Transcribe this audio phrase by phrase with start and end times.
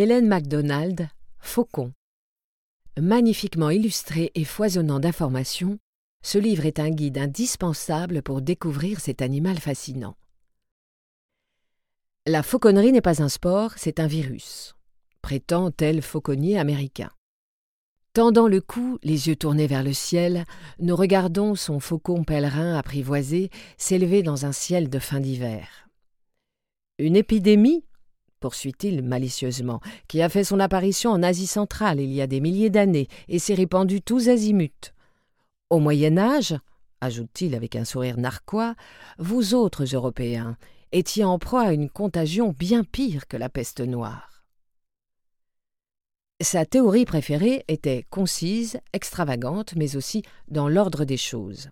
[0.00, 1.92] Hélène MacDonald, Faucon.
[2.98, 5.78] Magnifiquement illustré et foisonnant d'informations,
[6.22, 10.16] ce livre est un guide indispensable pour découvrir cet animal fascinant.
[12.26, 14.74] La fauconnerie n'est pas un sport, c'est un virus,
[15.20, 17.10] prétend tel fauconnier américain.
[18.14, 20.46] Tendant le cou, les yeux tournés vers le ciel,
[20.78, 25.90] nous regardons son faucon pèlerin apprivoisé s'élever dans un ciel de fin d'hiver.
[26.98, 27.84] Une épidémie
[28.40, 32.70] poursuit-il malicieusement, qui a fait son apparition en Asie centrale il y a des milliers
[32.70, 34.92] d'années et s'est répandue tous azimuts.
[35.68, 36.56] Au Moyen Âge,
[37.00, 38.74] ajoute-t-il avec un sourire narquois,
[39.18, 40.56] vous autres Européens
[40.92, 44.44] étiez en proie à une contagion bien pire que la peste noire.
[46.42, 51.68] Sa théorie préférée était concise, extravagante, mais aussi dans l'ordre des choses.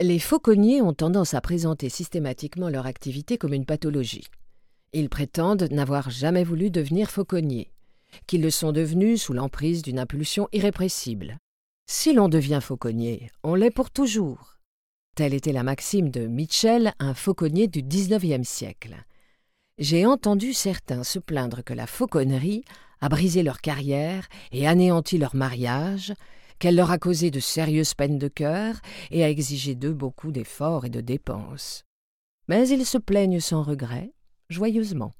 [0.00, 4.24] Les fauconniers ont tendance à présenter systématiquement leur activité comme une pathologie.
[4.94, 7.72] Ils prétendent n'avoir jamais voulu devenir fauconniers,
[8.26, 11.38] qu'ils le sont devenus sous l'emprise d'une impulsion irrépressible.
[11.86, 14.58] Si l'on devient fauconnier, on l'est pour toujours.
[15.16, 18.96] Telle était la maxime de Mitchell, un fauconnier du XIXe siècle.
[19.78, 22.64] J'ai entendu certains se plaindre que la fauconnerie
[23.00, 26.12] a brisé leur carrière et anéanti leur mariage,
[26.58, 28.76] qu'elle leur a causé de sérieuses peines de cœur
[29.10, 31.84] et a exigé d'eux beaucoup d'efforts et de dépenses.
[32.48, 34.12] Mais ils se plaignent sans regret,
[34.52, 35.12] joyeusement.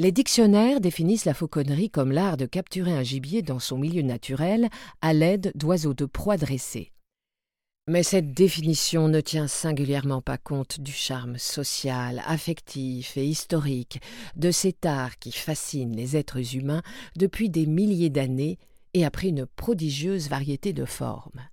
[0.00, 4.68] Les dictionnaires définissent la fauconnerie comme l'art de capturer un gibier dans son milieu naturel
[5.00, 6.92] à l'aide d'oiseaux de proie dressés.
[7.86, 14.00] Mais cette définition ne tient singulièrement pas compte du charme social, affectif et historique
[14.36, 16.82] de cet art qui fascine les êtres humains
[17.14, 18.58] depuis des milliers d'années
[18.94, 21.48] et a pris une prodigieuse variété de formes.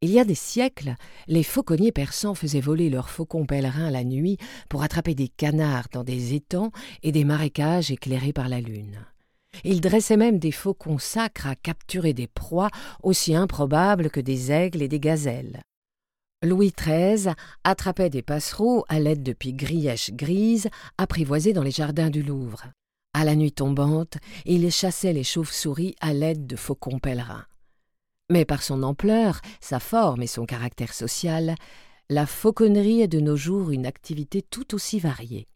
[0.00, 0.94] Il y a des siècles,
[1.26, 6.04] les fauconniers persans faisaient voler leurs faucons pèlerins la nuit pour attraper des canards dans
[6.04, 6.70] des étangs
[7.02, 9.04] et des marécages éclairés par la lune.
[9.64, 12.70] Ils dressaient même des faucons sacres à capturer des proies
[13.02, 15.62] aussi improbables que des aigles et des gazelles.
[16.44, 17.32] Louis XIII
[17.64, 22.66] attrapait des passereaux à l'aide de pies grièches grises apprivoisées dans les jardins du Louvre.
[23.14, 27.46] À la nuit tombante, il chassait les chauves-souris à l'aide de faucons pèlerins.
[28.30, 31.54] Mais par son ampleur, sa forme et son caractère social,
[32.10, 35.46] la fauconnerie est de nos jours une activité tout aussi variée.